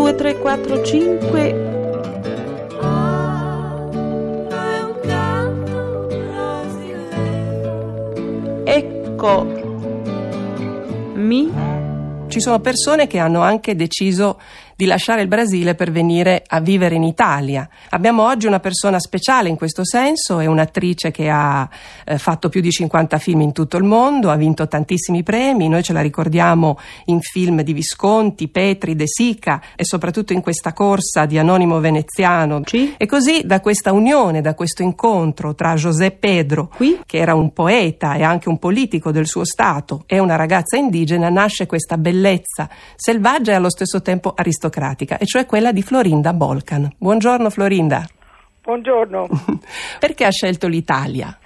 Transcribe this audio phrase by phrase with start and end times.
[0.00, 1.68] 2, 3, 4, 5.
[8.64, 9.46] Ecco
[11.16, 11.52] mi
[12.28, 14.40] Ci sono persone che hanno anche deciso
[14.80, 17.68] di lasciare il Brasile per venire a vivere in Italia.
[17.90, 21.68] Abbiamo oggi una persona speciale in questo senso, è un'attrice che ha
[22.06, 25.82] eh, fatto più di 50 film in tutto il mondo, ha vinto tantissimi premi, noi
[25.82, 31.26] ce la ricordiamo in film di Visconti, Petri, De Sica e soprattutto in questa corsa
[31.26, 32.62] di Anonimo Veneziano.
[32.64, 32.94] Sì.
[32.96, 37.00] E così da questa unione, da questo incontro tra José Pedro, Qui?
[37.04, 41.28] che era un poeta e anche un politico del suo stato, e una ragazza indigena,
[41.28, 44.68] nasce questa bellezza selvaggia e allo stesso tempo aristocratica,
[45.18, 46.88] e cioè quella di Florinda Bolcan.
[46.96, 48.04] Buongiorno Florinda.
[48.62, 49.28] Buongiorno.
[49.98, 51.36] Perché ha scelto l'Italia?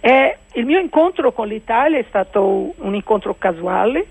[0.00, 4.06] Eh, il mio incontro con l'Italia è stato un incontro casuale.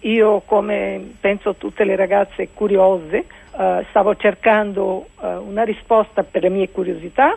[0.00, 3.26] Io, come penso tutte le ragazze curiose,
[3.58, 7.36] eh, stavo cercando eh, una risposta per le mie curiosità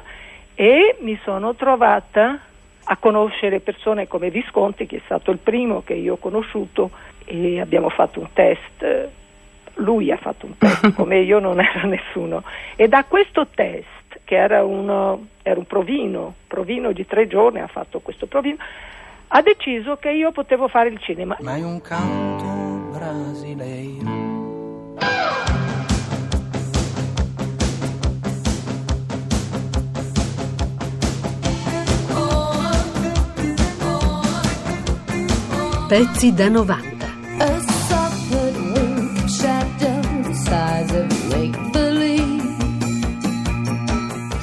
[0.56, 2.40] e mi sono trovata
[2.86, 6.92] a conoscere persone come Visconti, che è stato il primo che io ho conosciuto,
[7.26, 9.10] e abbiamo fatto un test.
[9.76, 12.44] Lui ha fatto un test, come io non era nessuno.
[12.76, 17.68] E da questo test, che era, uno, era un provino, provino di tre giorni, ha
[17.68, 18.58] fatto questo provino,
[19.28, 21.38] ha deciso che io potevo fare il cinema.
[21.40, 24.22] ma è un canto brasileiro.
[35.94, 36.93] Pezzi da 90.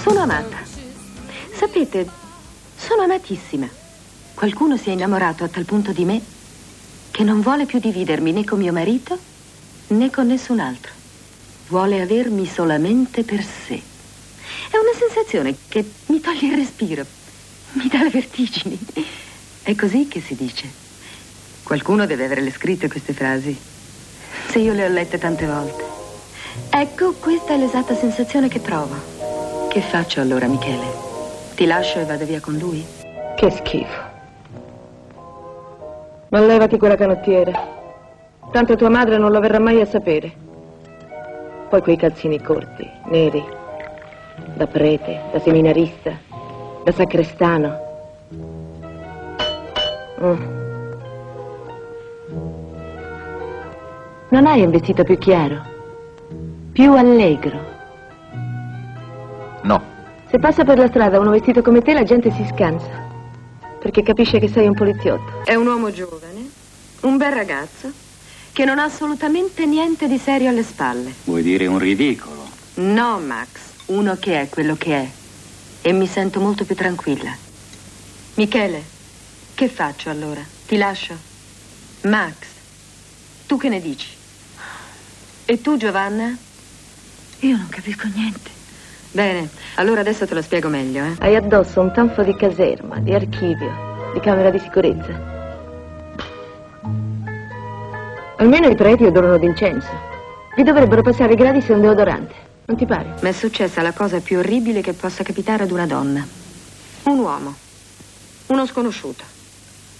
[0.02, 0.58] Sono amata.
[1.54, 2.06] Sapete,
[2.76, 3.68] sono amatissima.
[4.34, 6.20] Qualcuno si è innamorato a tal punto di me
[7.10, 9.18] che non vuole più dividermi né con mio marito
[9.88, 10.92] né con nessun altro.
[11.68, 13.80] Vuole avermi solamente per sé.
[14.70, 17.04] È una sensazione che mi toglie il respiro,
[17.72, 18.78] mi dà le vertigini.
[19.62, 20.68] È così che si dice.
[21.62, 23.56] Qualcuno deve averle scritte queste frasi.
[24.48, 25.89] Se io le ho lette tante volte.
[26.70, 28.94] Ecco, questa è l'esatta sensazione che provo.
[29.68, 30.86] Che faccio allora, Michele?
[31.54, 32.84] Ti lascio e vado via con lui?
[33.36, 34.08] Che schifo.
[36.28, 37.52] Ma levati quella canottiera.
[38.50, 40.32] Tanto tua madre non lo verrà mai a sapere.
[41.68, 43.44] Poi quei calzini corti, neri,
[44.54, 46.18] da prete, da seminarista,
[46.84, 47.78] da sacrestano.
[50.20, 50.58] Mm.
[54.30, 55.78] Non hai un vestito più chiaro?
[56.80, 57.60] Più allegro?
[59.64, 59.82] No,
[60.30, 62.88] Se passa per la strada uno vestito come te, la gente si scansa.
[63.78, 65.44] Perché capisce che sei un poliziotto.
[65.44, 66.48] È un uomo giovane,
[67.02, 67.92] un bel ragazzo,
[68.52, 71.12] che non ha assolutamente niente di serio alle spalle.
[71.24, 72.48] Vuoi dire un ridicolo?
[72.76, 73.48] No, Max,
[73.88, 75.10] uno che è quello che è.
[75.82, 77.36] E mi sento molto più tranquilla.
[78.36, 78.82] Michele,
[79.54, 80.40] che faccio allora?
[80.66, 81.14] Ti lascio?
[82.04, 82.36] Max,
[83.46, 84.08] tu che ne dici?
[85.44, 86.48] E tu, Giovanna?
[87.40, 88.50] Io non capisco niente.
[89.12, 91.14] Bene, allora adesso te lo spiego meglio, eh?
[91.18, 95.28] Hai addosso un tanfo di caserma, di archivio, di camera di sicurezza.
[98.36, 99.88] Almeno i preti odorano d'incenso.
[100.54, 102.34] Vi dovrebbero passare gratis un deodorante.
[102.66, 103.14] Non ti pare?
[103.22, 106.24] Ma è successa la cosa più orribile che possa capitare ad una donna.
[107.04, 107.54] Un uomo,
[108.46, 109.24] uno sconosciuto,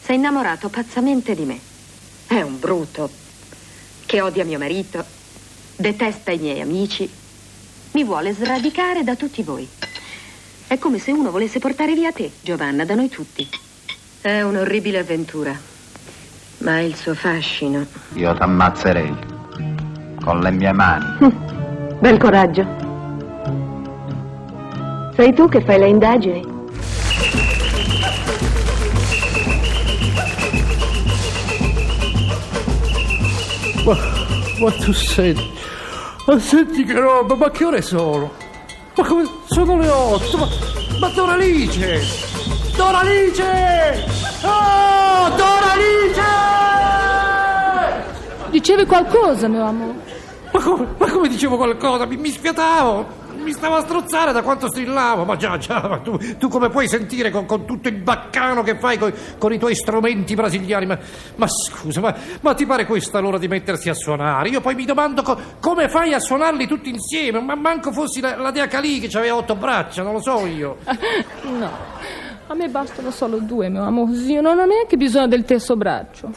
[0.03, 1.59] si è innamorato pazzamente di me.
[2.27, 3.11] È un brutto
[4.07, 5.05] che odia mio marito,
[5.75, 7.11] detesta i miei amici,
[7.93, 9.69] mi vuole sradicare da tutti voi.
[10.67, 13.49] È come se uno volesse portare via te, Giovanna, da noi tutti.
[14.21, 15.59] È un'orribile avventura,
[16.59, 17.87] ma ha il suo fascino.
[18.15, 19.17] io ti ammazzerei.
[20.23, 21.17] Con le mie mani.
[21.99, 22.67] Bel coraggio.
[25.17, 26.59] Sei tu che fai le indagini?
[33.85, 33.97] Ma,
[34.61, 35.51] ma tu senti,
[36.31, 38.31] ma senti che roba, ma che ore sono?
[38.97, 40.37] Ma come sono le otto?
[40.37, 40.49] Ma,
[41.01, 42.01] ma Doralice!
[42.77, 44.05] Doralice!
[44.43, 46.23] Oh, Doralice!
[48.51, 49.95] Dicevi qualcosa, mio amore?
[50.53, 52.07] Ma come, ma come dicevo qualcosa?
[52.07, 53.20] Mi, mi sfiatavo!
[53.37, 55.25] Mi stavo a strozzare da quanto strillavo!
[55.25, 58.79] Ma già, già, ma tu, tu come puoi sentire con, con tutto il baccano che
[58.79, 60.87] fai con, con i tuoi strumenti brasiliani?
[60.87, 60.99] Ma,
[61.37, 64.49] ma scusa, ma, ma ti pare questa l'ora di mettersi a suonare?
[64.49, 67.41] Io poi mi domando co- come fai a suonarli tutti insieme?
[67.41, 70.79] Ma manco fossi la, la dea Calì che aveva otto braccia, non lo so io.
[71.43, 71.71] No.
[72.47, 74.41] A me bastano solo due, mio amorzinho.
[74.41, 76.33] Non ho neanche bisogno del terzo braccio.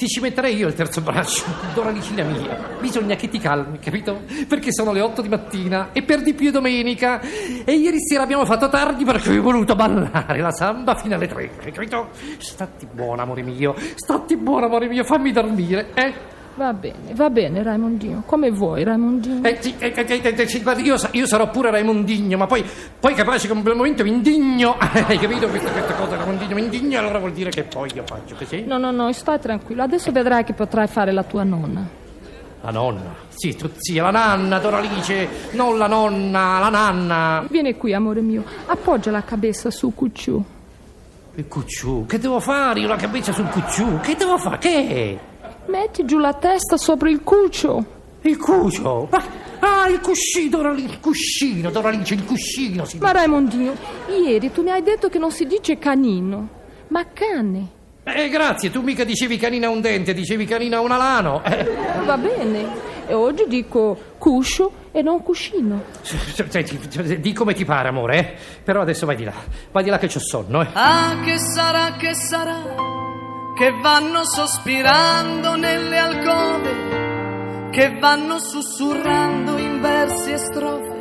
[0.00, 1.44] Ti, ci metterei io il terzo braccio,
[1.74, 2.56] Doralicina mia.
[2.80, 4.22] Bisogna che ti calmi, capito?
[4.48, 7.20] Perché sono le 8 di mattina e per di più è domenica.
[7.20, 11.50] E ieri sera abbiamo fatto tardi perché ho voluto ballare la samba fino alle 3,
[11.74, 12.08] capito?
[12.38, 13.74] Statti buono, amore mio.
[13.94, 15.04] Statti buono, amore mio.
[15.04, 16.14] Fammi dormire, eh?
[16.54, 18.22] Va bene, va bene, Raimondino.
[18.26, 19.46] Come vuoi, Raimondino?
[19.48, 22.64] Eh, sì, eh, eh, sì, guarda, io, io sarò pure Raimondigno, ma poi,
[22.98, 24.76] poi capace che in quel momento mi indigno.
[24.78, 26.54] Hai capito questa, questa cosa, Raimondigno?
[26.54, 28.64] Mi indigno, allora vuol dire che poi io faccio così.
[28.64, 29.82] No, no, no, stai tranquillo.
[29.82, 31.88] Adesso vedrai che potrai fare la tua nonna.
[32.62, 33.14] La nonna.
[33.28, 35.28] Sì, tu zia, la nanna, Doralice.
[35.52, 37.46] Non la nonna, la nanna.
[37.48, 38.44] Vieni qui, amore mio.
[38.66, 40.44] Appoggia la cabeza su Cucciù.
[41.36, 42.04] Il cucciù.
[42.06, 44.00] Che devo fare io la cabeza sul cucciù?
[44.00, 44.58] Che devo fare?
[44.58, 45.18] Che?
[45.70, 47.98] Metti giù la testa sopra il cuccio.
[48.22, 49.08] Il cuccio?
[49.08, 49.22] Ma,
[49.60, 52.84] ah, il cuscino, Doralice, il cuscino, Doralice, il cuscino.
[52.84, 52.98] Sì.
[52.98, 53.72] Ma Raimondino,
[54.08, 56.48] ieri tu mi hai detto che non si dice canino,
[56.88, 57.68] ma cane.
[58.02, 61.44] Eh, grazie, tu mica dicevi canina a un dente, dicevi canina a un alano.
[61.44, 61.64] Eh.
[62.04, 62.88] Va bene.
[63.06, 65.82] E oggi dico cuscio e non cuscino.
[66.02, 68.34] Senti, di come ti pare, amore, eh?
[68.64, 69.34] Però adesso vai di là.
[69.70, 70.68] Vai di là che c'ho sonno, eh.
[70.72, 72.58] Ah, che sarà, che sarà,
[73.60, 80.98] che vanno sospirando nelle alcove, che vanno sussurrando in versi e strofe.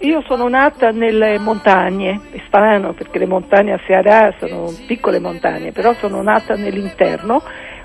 [0.00, 5.70] Io sono nata nelle montagne, è strano perché le montagne a Ceará sono piccole montagne,
[5.70, 7.40] però sono nata nell'interno,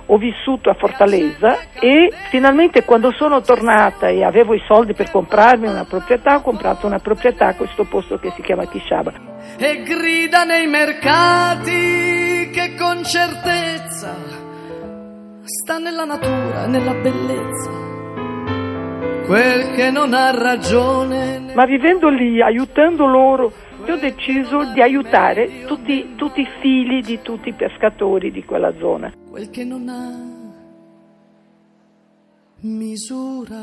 [0.07, 5.67] ho vissuto a Fortaleza e finalmente quando sono tornata e avevo i soldi per comprarmi
[5.67, 9.13] una proprietà, ho comprato una proprietà a questo posto che si chiama Chishaba.
[9.57, 14.15] E grida nei mercati che con certezza
[15.43, 17.69] sta nella natura, nella bellezza.
[19.25, 21.36] Quel che non ha ragione.
[21.57, 23.51] Ma vivendo lì, aiutando loro,
[23.87, 28.71] io ho deciso di aiutare tutti, tutti i figli di tutti i pescatori di quella
[28.77, 29.11] zona.
[29.27, 30.35] Quel che non ha
[32.59, 33.57] misura.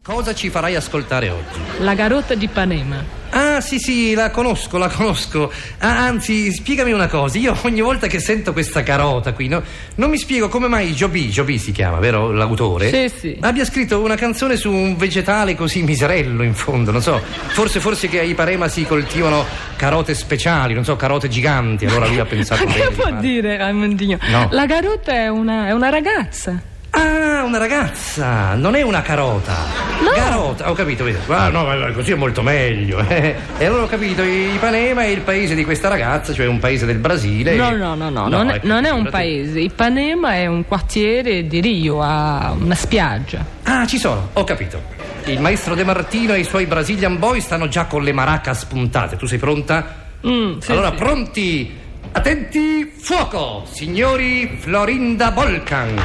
[0.00, 1.58] Cosa ci farai ascoltare oggi?
[1.80, 3.02] La garotta di Panema.
[3.30, 5.52] Ah, sì, sì, la conosco, la conosco.
[5.78, 7.38] Ah, anzi, spiegami una cosa.
[7.38, 9.62] Io ogni volta che sento questa carota qui, no,
[9.96, 12.30] non mi spiego come mai Joby, Joby si chiama, vero?
[12.32, 12.88] L'autore?
[12.90, 13.36] Sì, sì.
[13.40, 17.20] Abbia scritto una canzone su un vegetale così miserello, in fondo, non so.
[17.48, 19.44] Forse, forse che a Iparema si coltivano
[19.76, 21.84] carote speciali, non so, carote giganti.
[21.86, 24.18] Allora lui ha pensato bene Che di può fare- dire, Raimondino?
[24.28, 24.48] No.
[24.50, 26.70] La garotta è una, è una ragazza.
[27.02, 29.52] Ah, una ragazza, non è una carota.
[30.00, 30.10] No.
[30.14, 31.18] Garota, ho capito, vedi.
[31.26, 33.00] Ah, no, ma così è molto meglio.
[33.08, 33.34] eh.
[33.58, 36.98] E allora ho capito, Ipanema è il paese di questa ragazza, cioè un paese del
[36.98, 37.56] Brasile.
[37.56, 39.58] No, no, no, no, non, è, ecco, non è un paese.
[39.58, 43.44] Ipanema è un quartiere di Rio, ha una spiaggia.
[43.64, 44.80] Ah, ci sono, ho capito.
[45.24, 49.16] Il maestro De Martino e i suoi Brazilian Boy stanno già con le maracas spuntate.
[49.16, 50.04] Tu sei pronta?
[50.24, 50.94] Mm, sì, allora, sì.
[50.94, 51.78] pronti?
[52.12, 53.64] Attenti, fuoco!
[53.68, 56.00] Signori Florinda Volcan.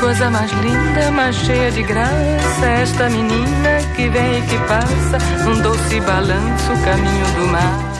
[0.00, 2.66] Coisa mais linda, mais cheia de graça.
[2.82, 7.99] Esta menina que vem e que passa num doce balanço, caminho do mar.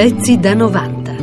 [0.00, 1.10] Pezzi da 90.
[1.10, 1.20] É um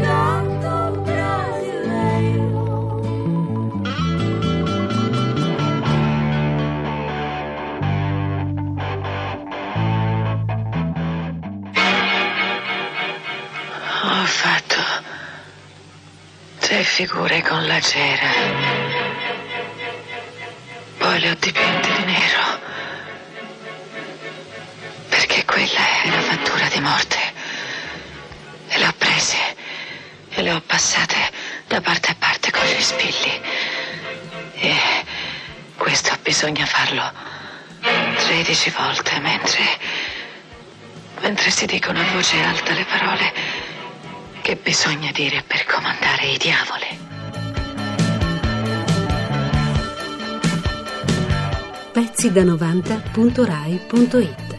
[0.00, 2.56] canto brasileiro.
[14.04, 14.80] Ho fatto
[16.60, 18.30] tre figure con la cera.
[20.96, 22.71] Poi le ho dipinte di nero.
[26.82, 27.18] Morte.
[28.68, 29.38] E le ho prese
[30.30, 31.16] e le ho passate
[31.68, 33.40] da parte a parte con gli spilli.
[34.54, 34.74] E
[35.76, 37.10] questo bisogna farlo
[37.80, 39.62] 13 volte mentre
[41.22, 43.32] mentre si dicono a voce alta le parole
[44.42, 46.98] che bisogna dire per comandare i diavoli.
[51.92, 54.51] Pezzi da 90.rai.it